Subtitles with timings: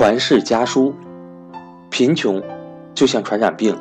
[0.00, 0.94] 传世家书，
[1.90, 2.42] 贫穷
[2.94, 3.78] 就像传染病，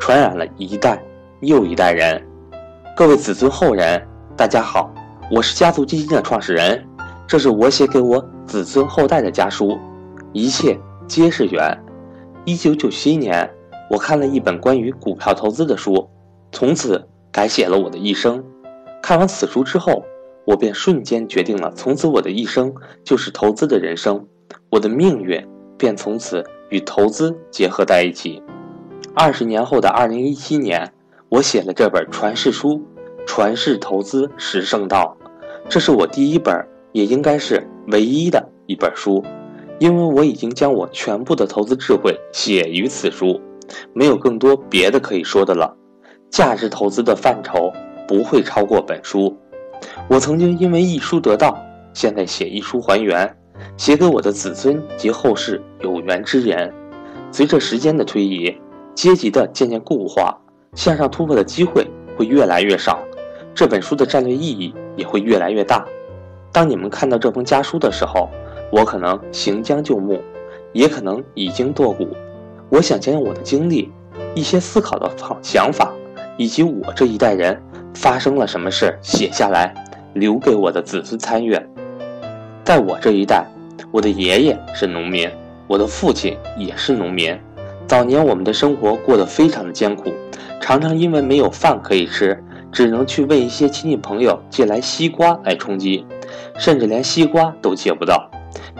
[0.00, 1.00] 传染了一代
[1.38, 2.20] 又一代人。
[2.96, 4.04] 各位子孙后人，
[4.36, 4.92] 大家好，
[5.30, 6.84] 我是家族基金的创始人，
[7.28, 9.78] 这是我写给我子孙后代的家书，
[10.32, 11.78] 一切皆是缘。
[12.44, 13.48] 一九九七年，
[13.88, 16.10] 我看了一本关于股票投资的书，
[16.50, 18.44] 从此改写了我的一生。
[19.00, 20.02] 看完此书之后，
[20.44, 24.26] 我便瞬间决定了，从此我的一生就是投资的人生。
[24.72, 25.38] 我的命运
[25.76, 28.42] 便从此与投资结合在一起。
[29.14, 30.90] 二十年后的二零一七年，
[31.28, 32.78] 我写了这本传世书
[33.26, 35.14] 《传世投资十圣道》，
[35.68, 36.56] 这是我第一本，
[36.92, 39.22] 也应该是唯一的一本书，
[39.78, 43.38] 因为我已经将我全部的投资智慧写于此书，
[43.92, 45.76] 没有更多别的可以说的了。
[46.30, 47.70] 价值投资的范畴
[48.08, 49.36] 不会超过本书。
[50.08, 53.36] 我曾经因为一书得道，现在写一书还原。
[53.76, 56.72] 写给我的子孙及后世有缘之人。
[57.30, 58.54] 随着时间的推移，
[58.94, 60.38] 阶级的渐渐固化，
[60.74, 62.98] 向上突破的机会会越来越少，
[63.54, 65.84] 这本书的战略意义也会越来越大。
[66.52, 68.28] 当你们看到这封家书的时候，
[68.70, 70.20] 我可能行将就木，
[70.74, 72.06] 也可能已经堕谷。
[72.68, 73.90] 我想将我的经历、
[74.34, 75.90] 一些思考的方想法，
[76.36, 77.58] 以及我这一代人
[77.94, 79.74] 发生了什么事写下来，
[80.12, 81.66] 留给我的子孙参阅。
[82.62, 83.51] 在我这一代。
[83.92, 85.30] 我的爷爷是农民，
[85.66, 87.38] 我的父亲也是农民。
[87.86, 90.10] 早年我们的生活过得非常的艰苦，
[90.62, 96.06] 常常因为没有饭可以吃，只能去问一些亲戚朋友借来西瓜来充饥，
[96.56, 98.30] 甚至连西瓜都借不到，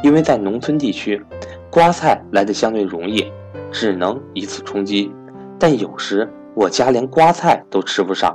[0.02, 1.22] 因为在农村地区，
[1.68, 3.30] 瓜菜来的相对容易，
[3.70, 5.12] 只能以此充饥。
[5.58, 8.34] 但有时我家连瓜菜都吃不上。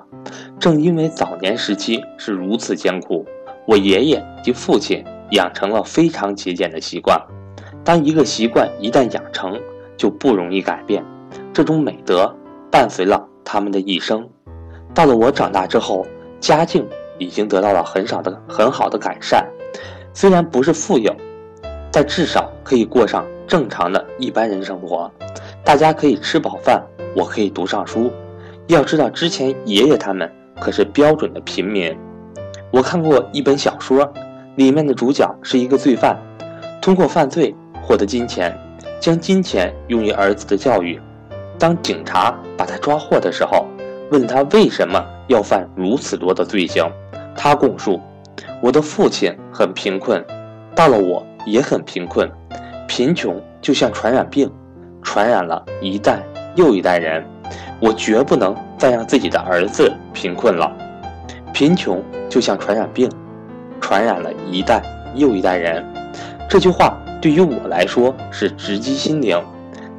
[0.60, 3.26] 正因为早年时期是如此艰苦，
[3.66, 5.04] 我爷爷及父亲。
[5.32, 7.20] 养成了非常节俭的习惯。
[7.84, 9.60] 当一个习惯一旦养成，
[9.96, 11.04] 就不容易改变。
[11.54, 12.34] 这种美德
[12.70, 14.28] 伴随了他们的一生。
[14.94, 16.06] 到了我长大之后，
[16.40, 16.88] 家境
[17.18, 19.46] 已经得到了很少的很好的改善。
[20.14, 21.16] 虽然不是富有，
[21.92, 25.10] 但至少可以过上正常的一般人生活。
[25.64, 26.84] 大家可以吃饱饭，
[27.16, 28.12] 我可以读上书。
[28.68, 30.30] 要知道，之前爷爷他们
[30.60, 31.98] 可是标准的平民。
[32.72, 34.12] 我看过一本小说。
[34.58, 36.18] 里面的主角是一个罪犯，
[36.82, 38.58] 通过犯罪获得金钱，
[39.00, 41.00] 将金钱用于儿子的教育。
[41.60, 43.68] 当警察把他抓获的时候，
[44.10, 46.92] 问他为什么要犯如此多的罪行，
[47.36, 48.02] 他供述
[48.60, 50.26] ：“我的父亲很贫困，
[50.74, 52.28] 到了我也很贫困，
[52.88, 54.52] 贫穷就像传染病，
[55.04, 56.24] 传染了一代
[56.56, 57.24] 又一代人，
[57.80, 60.76] 我绝不能再让自己的儿子贫困了。
[61.54, 63.08] 贫穷就像传染病。”
[63.88, 64.84] 传染了一代
[65.16, 65.82] 又一代人，
[66.50, 69.42] 这句话对于我来说是直击心灵。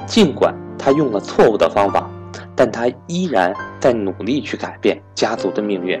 [0.05, 2.07] 尽管他用了错误的方法，
[2.55, 5.99] 但他依然在努力去改变家族的命运。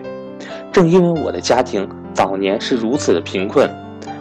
[0.71, 3.67] 正因为我的家庭早年是如此的贫困，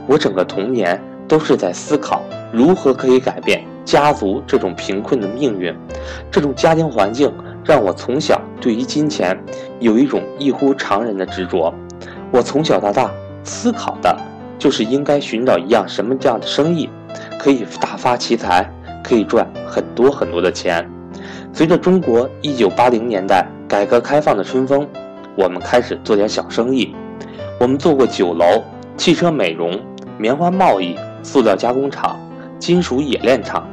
[0.07, 0.99] 我整个童年
[1.29, 5.77] 都是在思考如何可以改变家族这种贫困的命运。
[6.31, 7.31] 这种家庭环境
[7.63, 9.39] 让我从小对于金钱
[9.79, 11.71] 有一种异乎常人的执着。
[12.33, 13.11] 我从小到大。
[13.49, 14.15] 思考的，
[14.59, 16.89] 就是应该寻找一样什么这样的生意，
[17.39, 18.71] 可以大发其财，
[19.03, 20.87] 可以赚很多很多的钱。
[21.53, 24.87] 随着中国一九八零年代改革开放的春风，
[25.35, 26.95] 我们开始做点小生意。
[27.59, 28.63] 我们做过酒楼、
[28.97, 29.81] 汽车美容、
[30.19, 32.17] 棉花贸易、塑料加工厂、
[32.59, 33.67] 金属冶炼厂，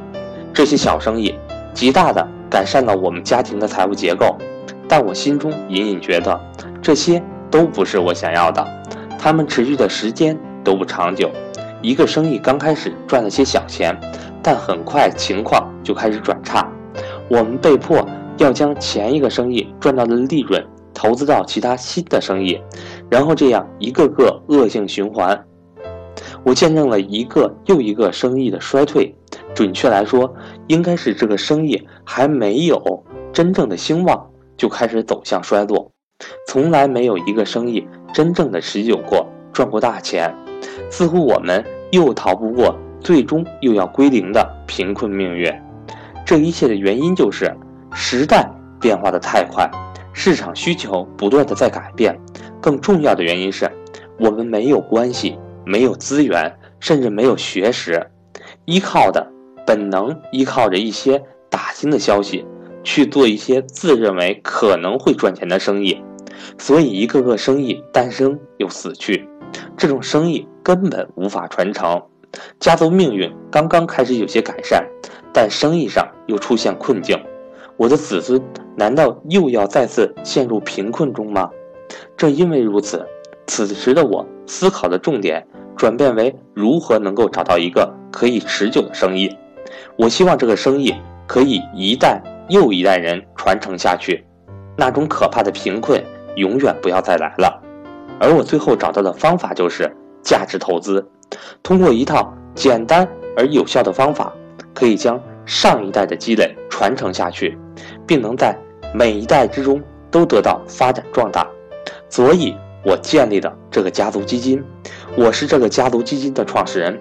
[0.54, 1.36] 这些小生意
[1.74, 4.36] 极大的改善了我们家庭的财务结构。
[4.88, 6.40] 但我心中隐隐觉得，
[6.82, 7.22] 这些
[7.52, 8.66] 都不是我想要的。
[9.26, 11.32] 他们持续的时间都不长久，
[11.82, 14.00] 一个生意刚开始赚了些小钱，
[14.44, 16.72] 但很快情况就开始转差。
[17.28, 20.64] 我们被迫要将前一个生意赚到的利润
[20.94, 22.62] 投资到其他新的生意，
[23.10, 25.44] 然后这样一个个恶性循环。
[26.44, 29.12] 我见证了一个又一个生意的衰退，
[29.56, 30.32] 准确来说，
[30.68, 35.92] 应该是这个生意还没有真正的兴旺，就开始走向衰落。
[36.48, 40.34] 从来没有一个生意真正的持久过，赚过大钱，
[40.90, 45.52] 似乎我们又逃不过最终又要归零的贫困命运。
[46.26, 47.54] 这一切的原因就是
[47.94, 49.70] 时代变化的太快，
[50.14, 52.18] 市场需求不断的在改变。
[52.62, 53.70] 更重要的原因是，
[54.18, 58.10] 我们没有关系，没有资源，甚至没有学识，
[58.66, 59.28] 依靠的
[59.68, 62.46] 本能依靠着一些打听的消息。
[62.86, 66.02] 去做一些自认为可能会赚钱的生意，
[66.58, 69.28] 所以一个个生意诞生又死去，
[69.76, 72.02] 这种生意根本无法传承。
[72.60, 74.86] 家族命运刚刚开始有些改善，
[75.34, 77.20] 但生意上又出现困境。
[77.76, 78.42] 我的子孙
[78.78, 81.50] 难道又要再次陷入贫困中吗？
[82.16, 83.06] 正因为如此，
[83.48, 85.46] 此时的我思考的重点
[85.76, 89.30] 转变为如何能够找到一个可以持久的生意。
[89.98, 90.94] 我希望这个生意
[91.26, 94.26] 可以一代又一代人传承下去，
[94.78, 96.04] 那种可怕的贫困
[96.36, 97.62] 永远不要再来了。
[98.20, 101.06] 而我最后找到的方法就是价值投资，
[101.64, 104.34] 通过一套简单而有效的方法，
[104.74, 107.58] 可以将上一代的积累传承下去，
[108.08, 108.56] 并能在
[108.94, 111.46] 每一代之中都得到发展壮大。
[112.10, 114.64] 所以，我建立的这个家族基金，
[115.18, 116.98] 我是这个家族基金的创始人。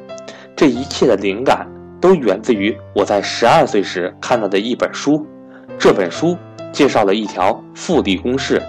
[0.56, 1.66] 这一切的灵感
[2.00, 5.24] 都源自于我在十二岁时看到的一本书。
[5.78, 6.36] 这本书
[6.72, 8.60] 介绍了一条复利公式：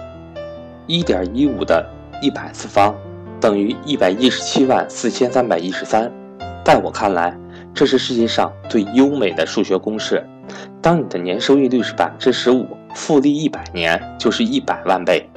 [0.86, 1.84] 一点一五的
[2.22, 2.94] 一百次方
[3.40, 6.10] 等于一百一十七万四千三百一十三。
[6.64, 7.36] 在我看来，
[7.72, 10.24] 这是世界上最优美的数学公式。
[10.82, 15.28] 当你的年收益率是百分之十五，复利一百年就是一百万倍。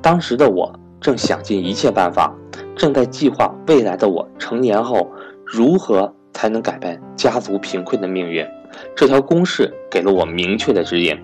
[0.00, 2.34] 当时的我正想尽一切办法，
[2.76, 5.10] 正在计划未来的我成年后
[5.44, 8.46] 如何才能改变家族贫困的命运。
[8.94, 11.18] 这条公式给了我明确的指引。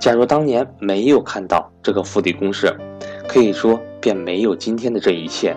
[0.00, 2.72] 假如当年没有看到这个复利公式，
[3.26, 5.56] 可以说便没有今天的这一切。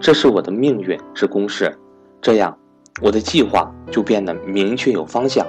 [0.00, 1.76] 这是我的命运之公式，
[2.20, 2.56] 这样
[3.00, 5.46] 我的计划就变得明确有方向，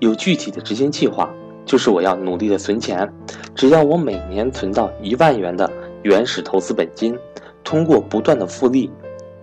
[0.00, 1.28] 有具体的执行计划。
[1.64, 3.12] 就是我要努力的存钱，
[3.54, 5.70] 只要我每年存到一万元的。
[6.02, 7.18] 原始投资本金，
[7.64, 8.88] 通过不断的复利，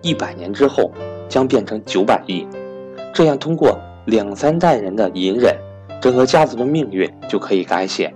[0.00, 0.90] 一百年之后
[1.28, 2.46] 将变成九百亿。
[3.12, 5.54] 这样通过两三代人的隐忍，
[6.00, 8.12] 整个家族的命运就可以改写。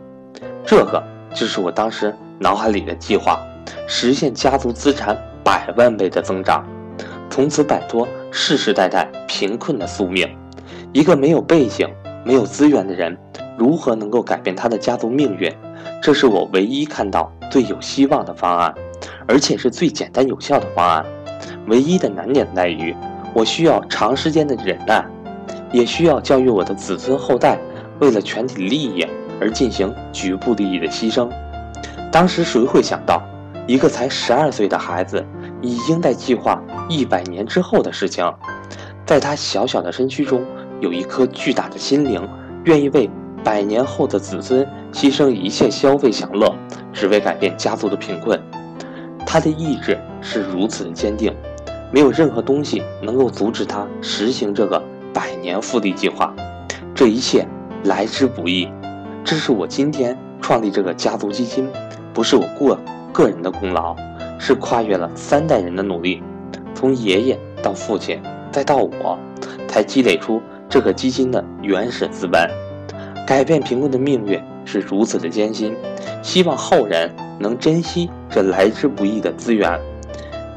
[0.64, 1.02] 这个
[1.35, 3.40] 就是我当时脑海里的计划，
[3.87, 6.67] 实现家族资产百万倍的增长，
[7.31, 10.29] 从此摆脱世世代代贫困的宿命。
[10.93, 11.88] 一个没有背景、
[12.25, 13.17] 没有资源的人，
[13.56, 15.52] 如何能够改变他的家族命运？
[16.02, 17.32] 这是我唯一看到。
[17.50, 18.75] 最有希望的方案，
[19.26, 21.02] 而且是最简单有效的方案。
[21.67, 22.94] 唯一的难点在于，
[23.32, 25.02] 我需要长时间的忍耐，
[25.73, 27.59] 也需要教育我的子孙后代，
[28.00, 29.06] 为了全体利益
[29.41, 31.29] 而进行局部利益的牺牲。
[32.11, 33.23] 当时谁会想到，
[33.67, 35.25] 一个才十二岁的孩子，
[35.61, 38.32] 已经在计划一百年之后的事情？
[39.05, 40.44] 在他小小的身躯中，
[40.81, 42.26] 有一颗巨大的心灵，
[42.65, 43.11] 愿意为
[43.44, 46.55] 百年后的子孙牺牲一切消费享乐。
[46.91, 48.41] 只为改变家族的贫困，
[49.25, 51.32] 他的意志是如此的坚定，
[51.93, 54.82] 没有任何东西能够阻止他实行这个
[55.48, 56.34] 年复利计划。
[56.94, 57.46] 这一切
[57.84, 58.68] 来之不易，
[59.24, 61.66] 这是我今天创立这个家族基金，
[62.12, 62.78] 不是我个
[63.14, 63.96] 个人的功劳，
[64.38, 66.22] 是跨越了三代人的努力，
[66.74, 68.20] 从爷爷到父亲，
[68.52, 69.18] 再到我，
[69.66, 72.46] 才积累出这个基金的原始资本。
[73.26, 75.74] 改变贫困的命运是如此的艰辛。
[76.22, 79.80] 希望后人能珍惜这来之不易的资源。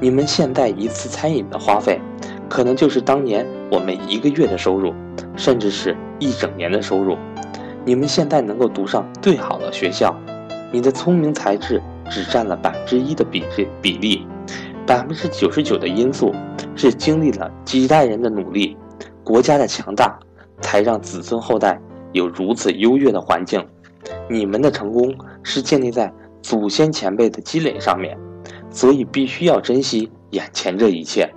[0.02, 2.02] 你们现在一次餐饮的花费，
[2.52, 4.94] 可能就是当年我们一个月的收入，
[5.38, 7.18] 甚至是一整年的收入。
[7.86, 10.14] 你们现在能够读上最好的学校，
[10.70, 14.28] 你的聪明才智只占了百分之一的比例比例，
[14.86, 16.36] 百分之九十九的因素
[16.76, 18.76] 是经历了几代人的努力，
[19.24, 20.20] 国家的强大，
[20.60, 21.80] 才让子孙后代
[22.12, 23.66] 有如此优越的环境。
[24.30, 28.18] 你们的成功是建立在祖先前辈的积累上面，
[28.70, 31.34] 所以必须要珍惜眼前这一切。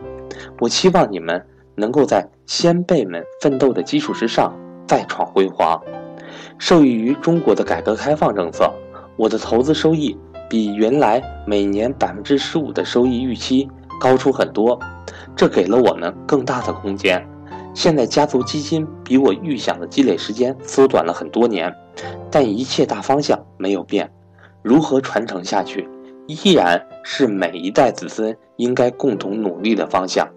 [0.61, 4.55] 我期望你们能够在先辈们奋斗的基础之上
[4.87, 5.81] 再创辉煌。
[6.59, 8.73] 受益于中国的改革开放政策，
[9.17, 10.17] 我的投资收益
[10.49, 13.69] 比原来每年百分之十五的收益预期
[14.01, 14.79] 高出很多，
[15.37, 17.25] 这给了我们更大的空间。
[17.75, 21.75] 现在家族基金比我预想的积累时间缩短了很多年，
[22.31, 24.09] 但一切大方向没有变。
[24.63, 25.89] 如何传承下去，
[26.27, 30.29] 依然是每一代子孙应该共同努力的方向。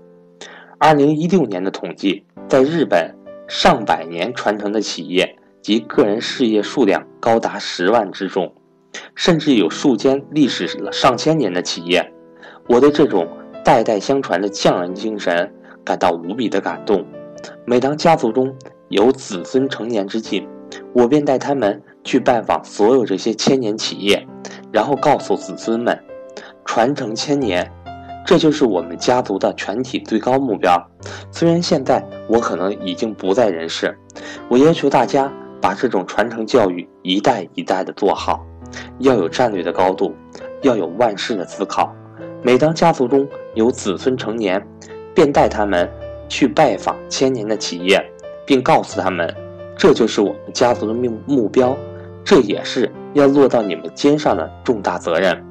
[0.77, 3.15] 二零一六年的统计，在日本，
[3.47, 8.53] 上百年传承的企业及个人事业数量高达十万之众，
[9.15, 12.13] 甚至有数间历史上千年的企业。
[12.67, 13.27] 我对这种
[13.63, 15.51] 代代相传的匠人精神
[15.83, 17.05] 感到无比的感动。
[17.65, 18.53] 每当家族中
[18.89, 20.47] 有子孙成年之际，
[20.93, 24.27] 我便带他们去拜访所有这些千年企业，
[24.77, 25.99] 然后告诉子孙们：
[26.63, 27.67] 传承千年，
[28.23, 30.79] 这就是我们家族的全体最高目标。
[31.31, 33.97] 虽然现在我可能已经不在人世，
[34.47, 38.45] 我要求大家把这种传承教育一代一代的做好，
[38.99, 40.13] 要有战略的高度，
[40.61, 41.91] 要有万世的思考。
[42.43, 44.63] 每当家族中有子孙成年，
[45.15, 45.89] 便带他们。
[46.29, 47.97] 去拜访千年的企业，
[48.45, 49.33] 并告诉他们，
[49.77, 51.73] 这就是我们家族的目目标，
[52.25, 55.43] 这也是要落到你们肩上的重大责任。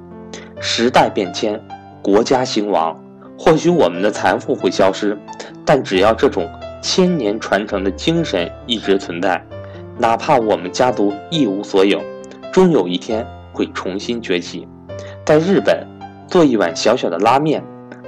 [0.60, 1.60] 时代变迁，
[2.00, 2.96] 国家兴亡，
[3.36, 5.18] 或许我们的财富会消失，
[5.64, 6.48] 但只要这种
[6.80, 9.44] 千年传承的精神一直存在，
[9.98, 12.00] 哪怕我们家族一无所有，
[12.52, 14.66] 终有一天会重新崛起。
[15.24, 15.84] 在日本，
[16.28, 17.62] 做一碗小小的拉面，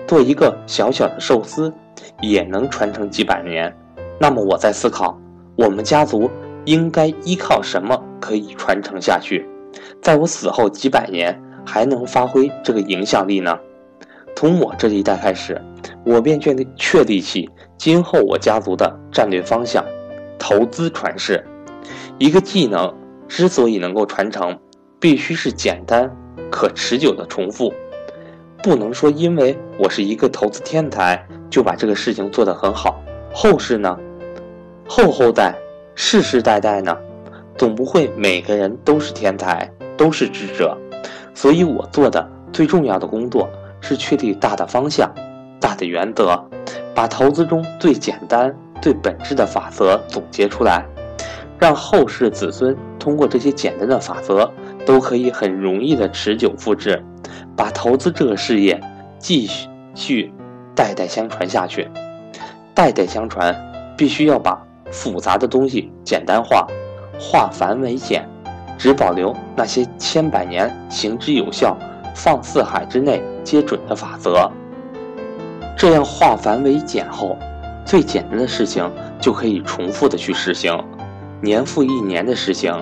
[0.07, 1.73] 做一个小小的寿司，
[2.21, 3.75] 也能传承几百年。
[4.21, 5.19] 那么我在思考，
[5.57, 6.31] 我们家族
[6.69, 9.49] 应该依靠什么可以传承下去，
[10.03, 11.35] 在我死后几百年
[11.65, 13.59] 还能发挥这个影响力呢？
[14.37, 15.59] 从我这一代开始，
[16.05, 17.49] 我便确立确立起
[17.79, 19.83] 今后我家族的战略方向：
[20.39, 21.43] 投资传世。
[22.19, 22.95] 一个技能
[23.27, 24.59] 之所以能够传承，
[25.01, 26.15] 必须是简单。
[26.51, 27.73] 可持久的重复，
[28.63, 33.01] 不能说因为我是一个投资天才就把这个事情做得很好。
[33.33, 33.99] 后世呢？
[34.87, 35.55] 后后代、
[36.01, 36.97] 世世代代呢？
[37.57, 40.79] 总不会每个人都是天才，都是智者。
[41.35, 43.49] 所以我做的最重要的工作
[43.81, 45.13] 是确立大的方向、
[45.61, 46.41] 大的原则，
[46.95, 50.87] 把投资中最简单、最本质的法则总结出来，
[51.59, 54.51] 让后世子孙通过这些简单的法则。
[54.87, 57.05] 都可以很容易的持久复制，
[57.55, 58.81] 把投资这个事业
[59.19, 59.47] 继
[59.95, 60.33] 续
[60.75, 61.87] 代代相传下去。
[62.73, 63.55] 代代相传，
[63.99, 66.67] 必须要把复杂的东西简单化，
[67.19, 68.29] 化繁为简，
[68.77, 71.77] 只保留那些千百年行之有效、
[72.15, 74.51] 放四海之内皆准的法则。
[75.77, 77.37] 这样化繁为简后，
[77.85, 78.91] 最简单的事情
[79.21, 80.77] 就可以重复的去实行，
[81.41, 82.75] 年复一年的实行。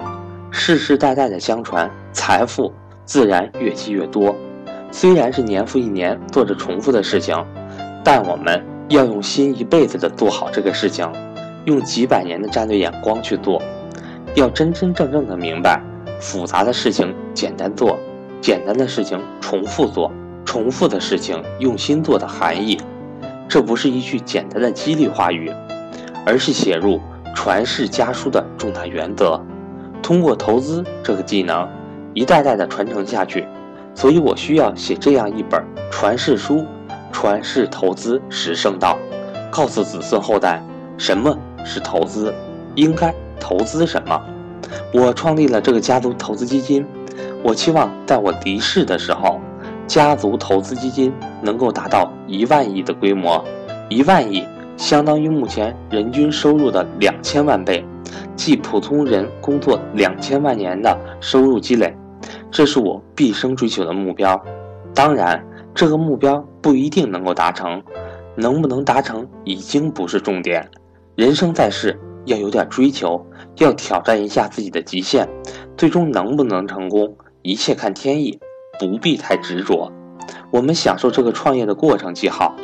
[0.50, 2.72] 世世代代的相传，财富
[3.04, 4.34] 自然越积越多。
[4.90, 7.36] 虽然是年复一年做着重复的事情，
[8.02, 11.06] 但我们要用心一辈子的做好这个事情，
[11.66, 13.62] 用几百年的战略眼光去做。
[14.34, 15.80] 要真真正正的明白，
[16.20, 17.98] 复杂的事情简单做，
[18.40, 20.10] 简单的事情重复做，
[20.44, 22.80] 重复的事情用心做的含义。
[23.48, 25.50] 这不是一句简单的激励话语，
[26.24, 27.00] 而是写入
[27.34, 29.40] 传世家书的重大原则。
[30.02, 31.68] 通过投资这个技能，
[32.12, 33.46] 一代代的传承下去，
[33.94, 36.64] 所以我需要写这样一本传世书，
[37.10, 38.98] 传世投资十圣道，
[39.50, 40.62] 告诉子孙后代
[40.98, 42.32] 什么是投资，
[42.76, 44.18] 应该投资什么。
[44.94, 46.86] 我创立了这个家族投资基金，
[47.42, 49.40] 我期望在我离世的时候，
[49.86, 53.44] 家族投资基金能够达到一万亿的规模，
[53.90, 54.46] 一万亿
[54.76, 57.84] 相当于目前人均收入的两千万倍。
[58.36, 61.94] 即普通人工作两千万年的收入积累，
[62.50, 64.40] 这是我毕生追求的目标。
[64.94, 65.44] 当然，
[65.74, 67.82] 这个目标不一定能够达成，
[68.36, 70.68] 能不能达成已经不是重点。
[71.16, 73.24] 人生在世，要有点追求，
[73.56, 75.26] 要挑战一下自己的极限。
[75.74, 78.38] 最终能不能成功，一切看天意，
[78.78, 79.90] 不必太执着。
[80.50, 82.54] 我们享受这个创业的过程即好。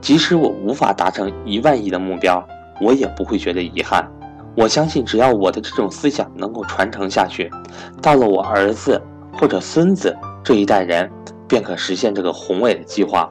[0.00, 2.42] 即使我无法达成一万亿的目标，
[2.80, 4.10] 我也不会觉得遗憾。
[4.56, 7.50] 我相信，只要我的这种思想能够传承下去，
[8.00, 8.98] 到了我儿子
[9.34, 11.10] 或者孙子这一代人，
[11.46, 13.30] 便可实现这个宏伟的计划。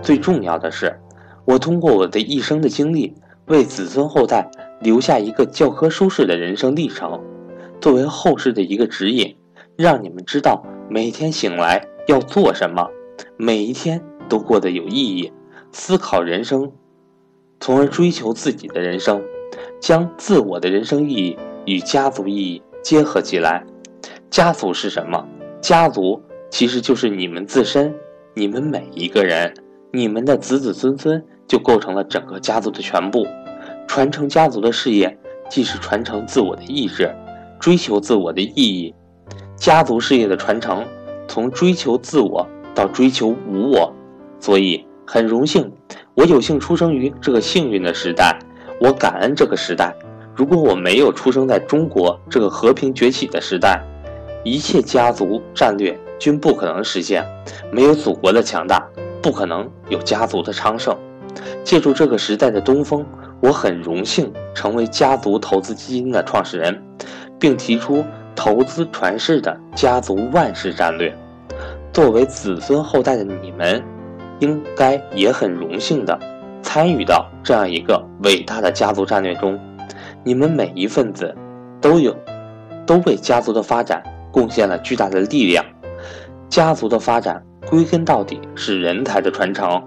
[0.00, 0.98] 最重要的是，
[1.44, 3.14] 我通过我的一生的经历，
[3.46, 7.20] 为子孙后代留下一个教科书式的人生历程，
[7.80, 9.36] 作为后世的一个指引，
[9.76, 12.88] 让你们知道每天醒来要做什么，
[13.36, 15.32] 每一天都过得有意义，
[15.72, 16.72] 思考人生，
[17.60, 19.22] 从而追求自己的人生。
[19.80, 23.64] 将自我的人生意义与家族意义结合起来。
[24.30, 25.28] 家族是什么？
[25.60, 26.20] 家族
[26.50, 27.94] 其实就是你们自身，
[28.32, 29.54] 你们每一个人，
[29.92, 33.26] 你们的子子孙孙就构成了整个家族的全部。
[33.86, 35.16] 传承家族的事业，
[35.48, 37.14] 既是传承自我的意志，
[37.60, 38.94] 追求自我的意义。
[39.56, 40.84] 家族事业的传承，
[41.28, 43.92] 从追求自我到追求无我。
[44.40, 45.70] 所以很荣幸，
[46.14, 48.38] 我有幸出生于这个幸运的时代。
[48.80, 49.94] 我感恩这个时代。
[50.34, 53.80] 如果我没有出生在中国这个和平崛起的时代，
[54.42, 57.24] 一切家族战略均不可能实现。
[57.70, 58.84] 没有祖国的强大，
[59.22, 60.96] 不可能有家族的昌盛。
[61.62, 63.04] 借助这个时代的东风，
[63.40, 66.82] 我很荣幸成为家族投资基金的创始人，
[67.38, 71.14] 并提出投资传世的家族万世战略。
[71.92, 73.82] 作为子孙后代的你们，
[74.40, 76.18] 应该也很荣幸的。
[76.62, 79.60] 参与到这样一个伟大的家族战略中，
[80.24, 81.32] 你们每一份子
[81.80, 82.16] 都有，
[82.84, 85.64] 都为家族的发展贡献了巨大的力量。
[86.48, 89.80] 家族的发展归根到底是人才的传承，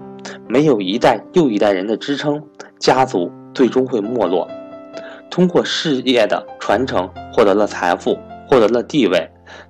[0.48, 2.42] 没有一代又一代人的支撑，
[2.78, 4.48] 家族最终会没落。
[5.30, 8.18] 通过事业的传承，获得了财富，
[8.48, 9.28] 获得了地位。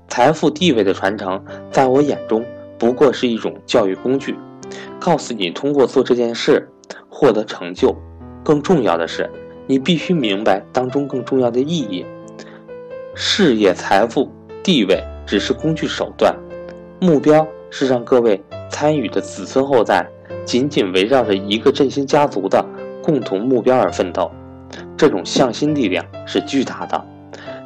[0.08, 2.44] 财富地位的传承，在我眼中
[2.78, 4.36] 不过是一种教育工具，
[4.98, 6.68] 告诉你通过做这件事
[7.08, 7.94] 获得成就。
[8.44, 9.28] 更重要的是，
[9.66, 12.06] 你必须明白当中更重要的意义。
[13.14, 14.30] 事业、财富、
[14.62, 16.34] 地位只是工具手段，
[17.00, 20.08] 目标是让各位参与的子孙后代
[20.48, 22.64] 紧紧围绕着一个振兴家族的
[23.02, 24.30] 共同目标而奋斗。
[24.96, 27.04] 这种向心力量是巨大的。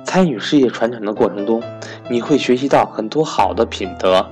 [0.03, 1.63] 参与事业传承的过程中，
[2.11, 4.27] 你会学习到很多好的品德。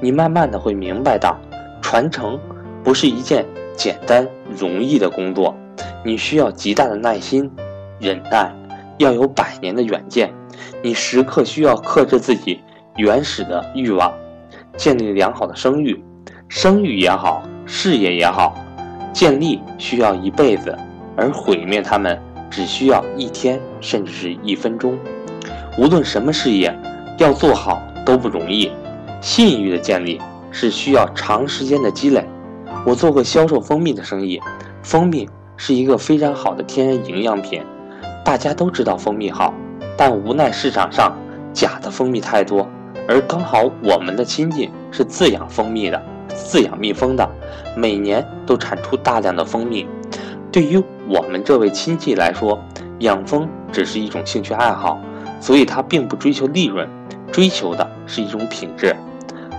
[0.00, 1.36] 你慢慢的会明白到，
[1.82, 2.38] 传承
[2.84, 3.44] 不是一件
[3.74, 4.24] 简单
[4.56, 5.52] 容易的工作。
[6.04, 7.50] 你需要极大的耐心、
[7.98, 8.54] 忍耐，
[8.98, 10.32] 要有百年的远见。
[10.80, 12.60] 你时刻需要克制自己
[12.94, 14.14] 原始的欲望，
[14.76, 16.00] 建立良好的声誉。
[16.48, 18.56] 声誉也好，事业也好，
[19.12, 20.76] 建立需要一辈子，
[21.16, 22.18] 而毁灭他们
[22.48, 24.96] 只需要一天，甚至是一分钟。
[25.76, 26.74] 无论什么事业，
[27.18, 28.70] 要做好都不容易。
[29.20, 30.20] 信誉的建立
[30.52, 32.24] 是需要长时间的积累。
[32.84, 34.40] 我做过销售蜂蜜的生意，
[34.82, 37.60] 蜂蜜是一个非常好的天然营养品，
[38.24, 39.52] 大家都知道蜂蜜好，
[39.96, 41.16] 但无奈市场上
[41.52, 42.68] 假的蜂蜜太多，
[43.08, 46.00] 而刚好我们的亲戚是自养蜂蜜的，
[46.36, 47.28] 饲养蜜蜂的，
[47.76, 49.86] 每年都产出大量的蜂蜜。
[50.52, 52.58] 对于我们这位亲戚来说，
[53.00, 55.00] 养蜂只是一种兴趣爱好。
[55.38, 56.88] 所以，他并不追求利润，
[57.30, 58.96] 追求的是一种品质。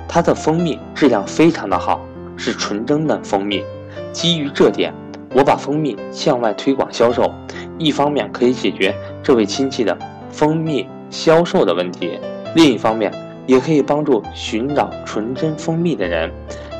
[0.07, 2.01] 他的蜂蜜质量非常的好，
[2.36, 3.63] 是纯正的蜂蜜。
[4.12, 4.91] 基于这点，
[5.36, 7.31] 我把蜂蜜向外推广销售，
[7.77, 9.96] 一方面可以解决这位亲戚的
[10.31, 12.19] 蜂蜜销售的问题，
[12.55, 13.13] 另一方面
[13.48, 16.32] 也可以帮助寻找纯真蜂蜜的人。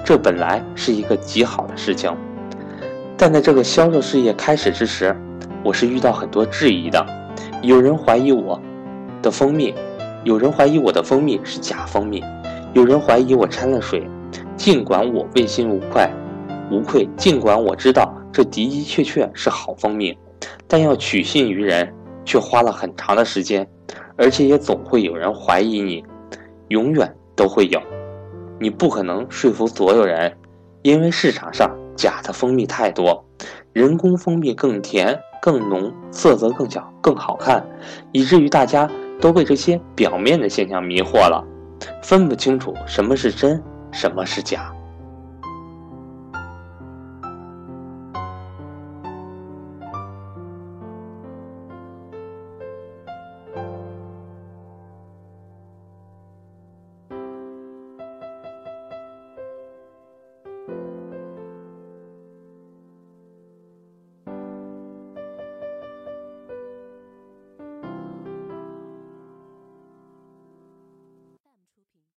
[0.06, 2.16] 这本来是一个极好的事情。
[3.18, 5.16] 但在这个销售事业开始之时，
[5.64, 7.04] 我是遇到很多质疑的，
[7.64, 8.62] 有人怀疑我。
[9.20, 9.74] 的蜂蜜，
[10.24, 12.24] 有人怀疑我的蜂蜜是假蜂蜜，
[12.74, 14.08] 有人怀疑我掺了水。
[14.56, 16.08] 尽管我问心无愧，
[16.72, 20.16] 无愧，尽管我知道这的的确确是好蜂蜜，
[20.68, 21.92] 但要取信于人，
[22.24, 23.68] 却花了很长的时间，
[24.16, 26.04] 而且也总会有人怀疑你，
[26.70, 27.82] 永远都会有。
[28.60, 30.38] 你不可能说服所有人，
[30.82, 33.26] 因为市场上假的蜂蜜太多，
[33.74, 37.66] 人工蜂蜜更甜、更浓，色泽更小、更好看，
[38.12, 38.90] 以至于大家。
[39.20, 41.44] 都被这些表面的现象迷惑了，
[42.04, 43.60] 分不清楚什么是真，
[43.92, 44.72] 什么是假。